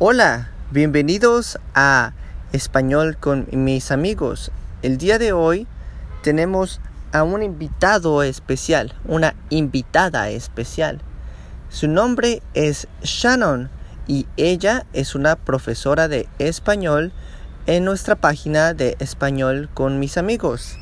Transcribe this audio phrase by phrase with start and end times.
[0.00, 2.12] Hola, bienvenidos a
[2.52, 4.52] Español con mis amigos.
[4.82, 5.66] El día de hoy
[6.22, 11.00] tenemos a un invitado especial, una invitada especial.
[11.68, 13.70] Su nombre es Shannon
[14.06, 17.10] y ella es una profesora de español
[17.66, 20.78] en nuestra página de español con mis amigos.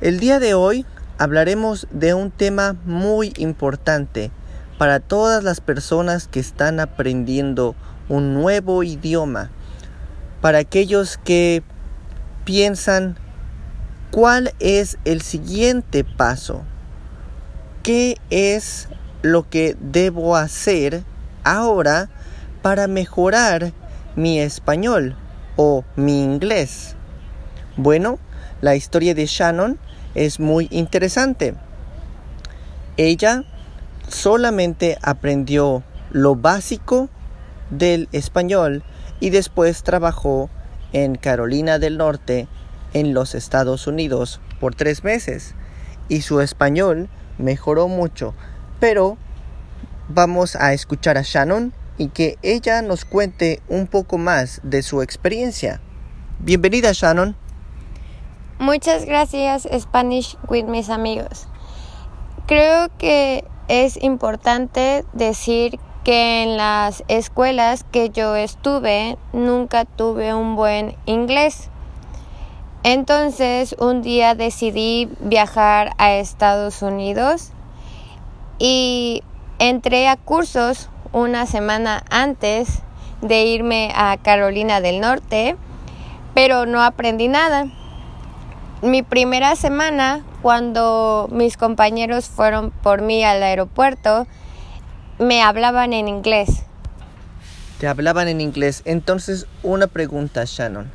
[0.00, 0.84] El día de hoy
[1.18, 4.32] hablaremos de un tema muy importante
[4.78, 7.76] para todas las personas que están aprendiendo
[8.10, 9.50] un nuevo idioma,
[10.42, 11.62] para aquellos que
[12.44, 13.16] piensan
[14.10, 16.62] cuál es el siguiente paso,
[17.84, 18.88] qué es
[19.22, 21.04] lo que debo hacer
[21.44, 22.10] ahora
[22.62, 23.72] para mejorar
[24.16, 25.14] mi español
[25.56, 26.96] o mi inglés.
[27.76, 28.18] Bueno,
[28.60, 29.78] la historia de Shannon
[30.16, 31.54] es muy interesante.
[32.96, 33.44] Ella
[34.08, 37.08] solamente aprendió lo básico
[37.70, 38.82] del español
[39.20, 40.50] y después trabajó
[40.92, 42.48] en Carolina del Norte
[42.92, 45.54] en los Estados Unidos por tres meses
[46.08, 48.34] y su español mejoró mucho.
[48.80, 49.16] Pero
[50.08, 55.02] vamos a escuchar a Shannon y que ella nos cuente un poco más de su
[55.02, 55.80] experiencia.
[56.38, 57.36] Bienvenida Shannon.
[58.58, 61.46] Muchas gracias Spanish with mis amigos.
[62.46, 70.56] Creo que es importante decir que en las escuelas que yo estuve nunca tuve un
[70.56, 71.68] buen inglés.
[72.82, 77.50] Entonces un día decidí viajar a Estados Unidos
[78.58, 79.22] y
[79.58, 82.82] entré a cursos una semana antes
[83.20, 85.56] de irme a Carolina del Norte,
[86.34, 87.66] pero no aprendí nada.
[88.82, 94.26] Mi primera semana, cuando mis compañeros fueron por mí al aeropuerto,
[95.20, 96.64] me hablaban en inglés.
[97.78, 98.82] Te hablaban en inglés.
[98.86, 100.90] Entonces, una pregunta, Shannon.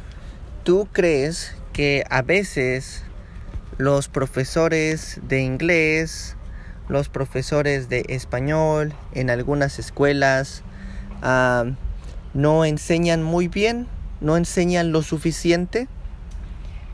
[0.64, 3.04] ¿Tú crees que a veces
[3.78, 6.36] los profesores de inglés,
[6.90, 10.64] los profesores de español en algunas escuelas
[12.34, 13.88] no enseñan muy bien,
[14.22, 15.88] no enseñan lo suficiente?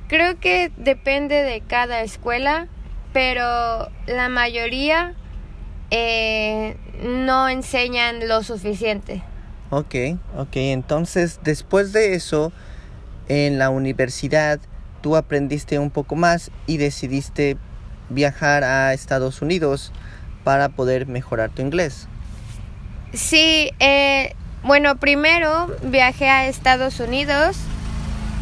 [0.09, 2.67] Creo que depende de cada escuela,
[3.13, 5.15] pero la mayoría
[5.91, 9.23] eh, no enseñan lo suficiente.
[9.69, 9.95] Ok,
[10.37, 12.51] ok, entonces después de eso,
[13.27, 14.59] en la universidad,
[15.01, 17.57] tú aprendiste un poco más y decidiste
[18.09, 19.91] viajar a Estados Unidos
[20.43, 22.07] para poder mejorar tu inglés.
[23.13, 27.57] Sí, eh, bueno, primero viajé a Estados Unidos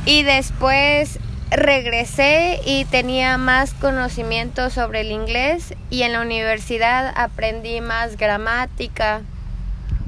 [0.06, 1.20] y después
[1.52, 9.22] regresé y tenía más conocimiento sobre el inglés y en la universidad aprendí más gramática.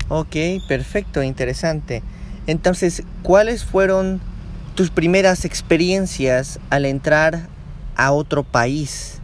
[0.07, 0.35] Ok,
[0.67, 2.03] perfecto, interesante.
[2.47, 4.21] Entonces, ¿cuáles fueron
[4.75, 7.47] tus primeras experiencias al entrar
[7.95, 9.19] a otro país?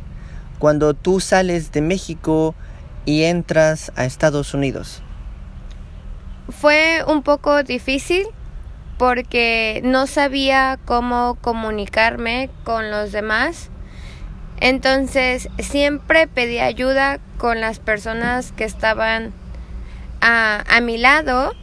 [0.59, 2.55] Cuando tú sales de México
[3.05, 5.01] y entras a Estados Unidos.
[6.49, 8.27] Fue un poco difícil
[8.97, 13.69] porque no sabía cómo comunicarme con los demás.
[14.59, 19.33] Entonces siempre pedí ayuda con las personas que estaban
[20.19, 21.53] a, mi lado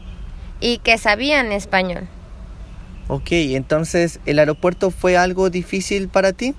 [0.60, 2.08] y que sabían español.
[3.08, 6.54] Ok, entonces el aeropuerto fue algo difícil para ti?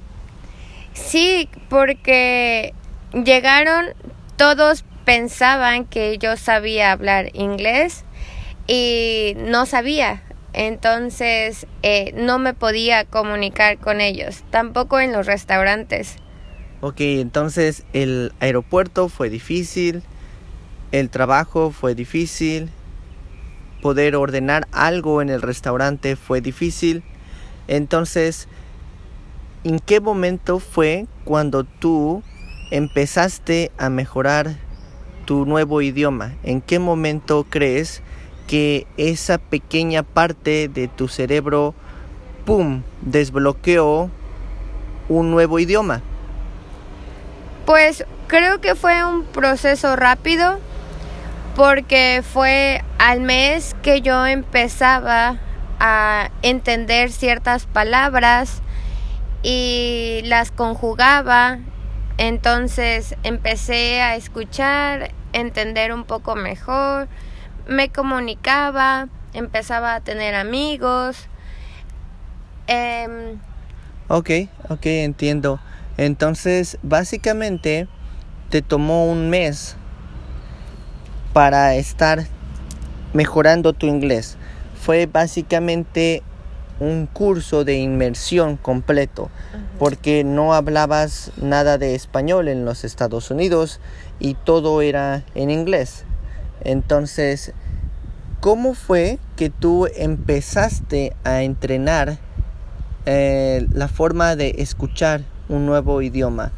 [0.94, 2.74] Sí, porque
[3.14, 3.88] llegaron,
[4.35, 8.03] todos pensaban que yo sabía hablar inglés
[8.68, 10.22] y no sabía.
[10.55, 16.16] Entonces eh, no me podía comunicar con ellos, tampoco en los restaurantes.
[16.79, 20.01] Ok, entonces el aeropuerto fue difícil,
[20.93, 22.69] el trabajo fue difícil,
[23.81, 27.03] poder ordenar algo en el restaurante fue difícil.
[27.67, 28.47] Entonces,
[29.66, 32.23] ¿en qué momento fue cuando tú
[32.72, 34.55] empezaste a mejorar
[35.25, 36.33] tu nuevo idioma?
[36.43, 38.01] ¿En qué momento crees
[38.47, 41.73] que esa pequeña parte de tu cerebro,
[42.46, 44.09] ¡pum!, desbloqueó
[45.09, 46.02] un nuevo idioma?
[47.66, 50.59] Pues creo que fue un proceso rápido
[51.55, 55.40] porque fue al mes que yo empezaba
[55.79, 58.61] a entender ciertas palabras
[59.41, 61.59] y las conjugaba.
[62.17, 67.08] Entonces empecé a escuchar, entender un poco mejor
[67.67, 71.28] me comunicaba, empezaba a tener amigos.
[72.67, 73.38] Eh,
[74.08, 74.29] ok,
[74.70, 75.59] ok, entiendo.
[75.97, 77.88] Entonces, básicamente,
[78.50, 79.76] te tomó un mes
[81.34, 82.26] para estar
[83.16, 84.38] mejorando tu inglés?
[84.79, 86.22] Fue básicamente
[86.79, 89.29] un curso de inmersión completo,
[89.79, 93.79] porque no hablabas nada de español en los Estados Unidos
[94.20, 96.06] y todo era en inglés.
[96.66, 97.53] Entonces,
[98.41, 102.17] ¿cómo fue que tú empezaste a entrenar
[103.06, 106.52] eh, la forma de escuchar un nuevo idioma?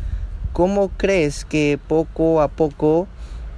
[0.53, 3.07] ¿Cómo crees que poco a poco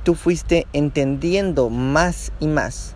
[0.04, 2.96] tú fuiste entendiendo más y más?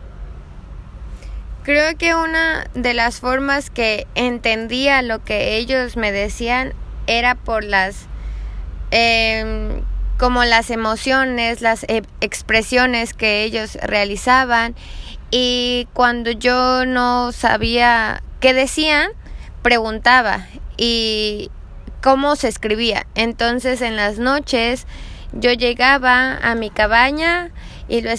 [1.64, 6.74] Creo que una de las formas que entendía lo que ellos me decían
[7.06, 8.08] era por las
[8.92, 9.84] em,
[10.18, 14.76] como las emociones, las e, expresiones que ellos realizaban
[15.32, 19.10] y cuando yo no sabía qué decían,
[19.62, 20.46] preguntaba
[20.78, 21.50] y
[22.02, 23.08] cómo se escribía.
[23.16, 24.86] Entonces en las noches
[25.32, 27.50] yo llegaba a mi cabaña
[27.88, 28.12] y lo,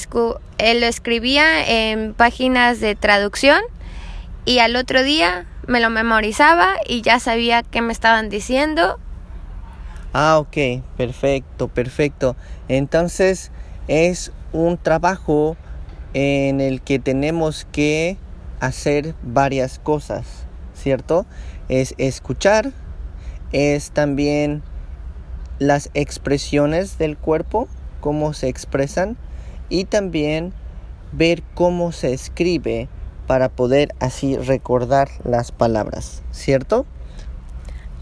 [0.59, 3.63] él lo escribía en páginas de traducción
[4.45, 8.99] y al otro día me lo memorizaba y ya sabía qué me estaban diciendo.
[10.17, 12.37] Ah, ok, perfecto, perfecto.
[12.69, 13.51] Entonces
[13.89, 15.57] es un trabajo
[16.13, 18.17] en el que tenemos que
[18.61, 20.25] hacer varias cosas,
[20.73, 21.27] ¿cierto?
[21.69, 22.71] Es escuchar,
[23.51, 24.63] es también
[25.59, 27.67] las expresiones del cuerpo,
[28.01, 29.17] cómo se expresan,
[29.69, 30.53] y también
[31.11, 32.89] ver cómo se escribe
[33.27, 36.87] para poder así recordar las palabras, ¿cierto?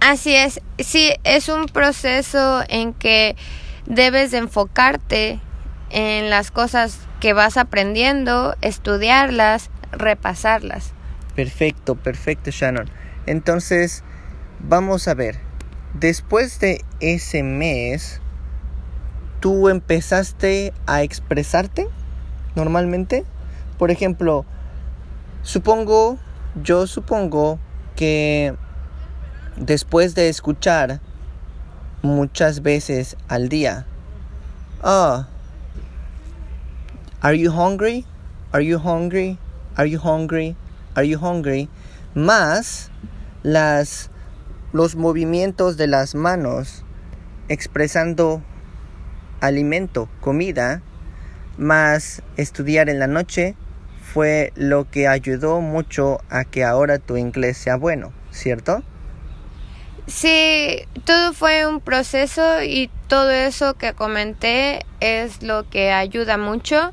[0.04, 3.36] Así es, sí, es un proceso en que
[3.86, 5.38] debes de enfocarte
[5.90, 10.92] en las cosas que vas aprendiendo, estudiarlas, repasarlas.
[11.36, 12.90] Perfecto, perfecto, Shannon.
[13.26, 14.02] Entonces,
[14.58, 15.38] vamos a ver,
[15.94, 18.20] después de ese mes,
[19.38, 21.86] tú empezaste a expresarte
[22.56, 23.24] normalmente?
[23.78, 24.44] Por ejemplo,
[25.42, 26.18] supongo,
[26.60, 27.60] yo supongo
[27.94, 28.56] que
[29.56, 31.00] después de escuchar
[32.02, 33.86] muchas veces al día,
[34.82, 35.28] ah,
[37.20, 38.04] are you hungry?
[38.52, 39.38] Are you hungry?
[39.76, 40.56] Are you hungry?
[40.94, 41.68] Are you hungry?
[42.14, 42.90] Más
[43.42, 44.10] las
[44.72, 46.82] los movimientos de las manos
[47.48, 48.42] expresando
[49.40, 50.80] alimento, comida,
[51.58, 53.54] más estudiar en la noche
[54.12, 58.82] fue lo que ayudó mucho a que ahora tu inglés sea bueno, ¿cierto?
[60.06, 66.92] Sí, todo fue un proceso y todo eso que comenté es lo que ayuda mucho.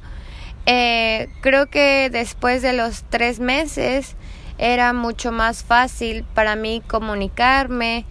[0.66, 4.16] Eh, creo que después de los tres meses
[4.60, 8.06] era mucho más fácil para mí comunicarme.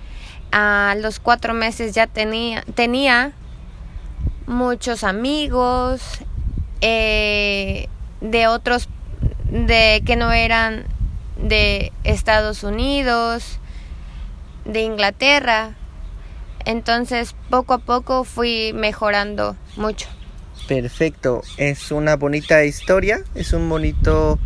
[0.50, 3.32] A los cuatro meses ya tenía, tenía
[4.46, 6.00] muchos amigos
[6.80, 7.88] eh,
[8.20, 8.88] de otros
[9.44, 10.86] de que no eran
[11.36, 13.60] de Estados Unidos,
[14.68, 15.74] de Inglaterra.
[16.64, 20.06] Entonces, poco a poco fui mejorando mucho.
[20.68, 24.38] Perfecto, es una bonita historia, es un bonito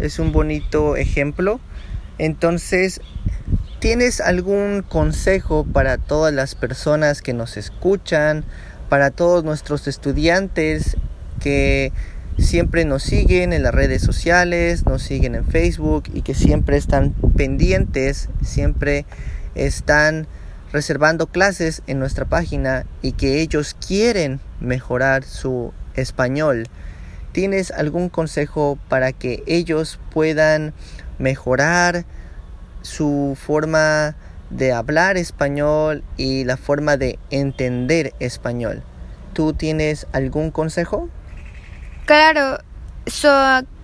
[0.00, 1.60] es un bonito ejemplo.
[2.18, 3.00] Entonces,
[3.78, 8.44] ¿tienes algún consejo para todas las personas que nos escuchan,
[8.88, 10.96] para todos nuestros estudiantes
[11.40, 11.92] que
[12.38, 17.12] siempre nos siguen en las redes sociales, nos siguen en Facebook y que siempre están
[17.36, 19.04] pendientes, siempre
[19.66, 20.26] están
[20.72, 26.68] reservando clases en nuestra página y que ellos quieren mejorar su español.
[27.32, 30.72] ¿Tienes algún consejo para que ellos puedan
[31.18, 32.04] mejorar
[32.82, 34.16] su forma
[34.50, 38.82] de hablar español y la forma de entender español.
[39.32, 41.08] ¿Tú tienes algún consejo?
[42.04, 42.58] Claro,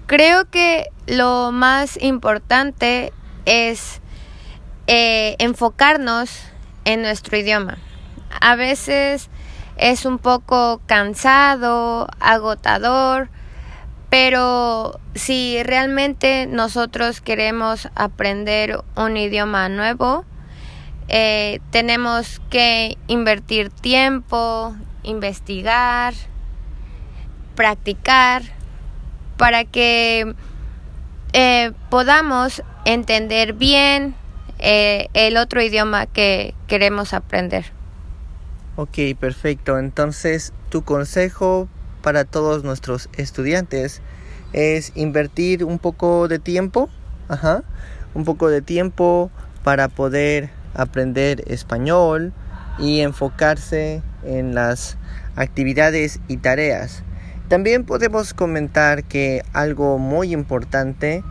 [0.06, 3.12] creo que lo más importante
[3.44, 4.00] es
[4.86, 6.30] eh, enfocarnos
[6.84, 7.78] en nuestro idioma.
[8.40, 9.28] A veces
[9.76, 13.28] es un poco cansado, agotador,
[14.10, 20.24] pero si realmente nosotros queremos aprender un idioma nuevo,
[21.08, 26.14] eh, tenemos que invertir tiempo, investigar,
[27.54, 28.42] practicar,
[29.36, 30.34] para que
[31.32, 34.14] eh, podamos entender bien
[34.58, 37.66] eh, el otro idioma que queremos aprender.
[38.76, 39.78] Ok, perfecto.
[39.78, 41.68] Entonces, tu consejo
[42.02, 44.02] para todos nuestros estudiantes
[44.52, 46.88] es invertir un poco de tiempo,
[47.28, 47.62] ajá,
[48.14, 49.30] un poco de tiempo
[49.64, 52.32] para poder aprender español
[52.78, 54.98] y enfocarse en las
[55.36, 57.02] actividades y tareas.
[57.48, 61.22] También podemos comentar que algo muy importante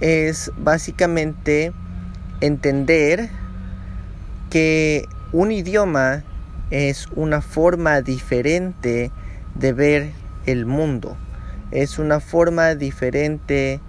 [0.00, 1.72] es básicamente
[2.40, 3.28] entender
[4.50, 6.22] que un idioma
[6.70, 9.10] es una forma diferente
[9.54, 10.10] de ver
[10.46, 11.16] el mundo,
[11.70, 13.80] es una forma diferente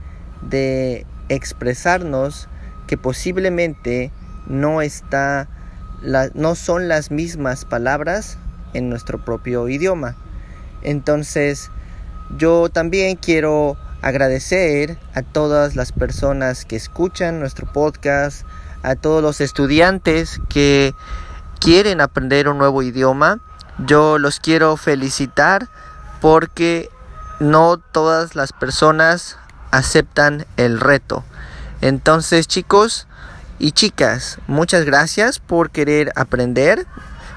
[0.42, 2.48] de expresarnos
[2.88, 4.12] que posiblemente
[4.48, 5.48] no está
[6.36, 8.38] no son las mismas palabras
[8.74, 10.16] en nuestro propio idioma.
[10.84, 11.72] Entonces,
[12.38, 18.46] yo también quiero agradecer a todas las personas que escuchan nuestro podcast,
[18.84, 20.94] a todos los estudiantes que
[21.60, 23.40] quieren aprender un nuevo idioma.
[23.86, 25.68] Yo los quiero felicitar
[26.22, 26.90] porque
[27.40, 29.38] no todas las personas
[29.72, 31.24] aceptan el reto.
[31.82, 33.08] Entonces chicos
[33.60, 36.86] y chicas, muchas gracias por querer aprender.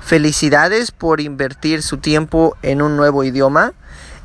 [0.03, 3.73] Felicidades por invertir su tiempo en un nuevo idioma.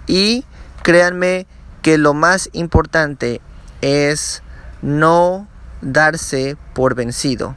[0.07, 0.45] Y
[0.83, 1.47] créanme
[1.85, 3.41] que lo más importante
[3.81, 4.41] es
[4.81, 5.47] no
[5.83, 7.55] darse por vencido.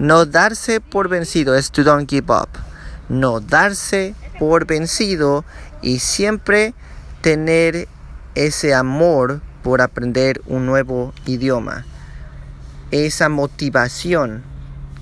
[0.00, 2.48] No darse por vencido es to don't give up.
[3.08, 5.44] No darse por vencido
[5.80, 6.74] y siempre
[7.20, 7.86] tener
[8.34, 11.84] ese amor por aprender un nuevo idioma.
[12.90, 14.42] Esa motivación